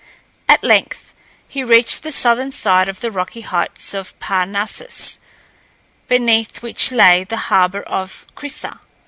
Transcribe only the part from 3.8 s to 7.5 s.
of Parnassus, beneath which lay the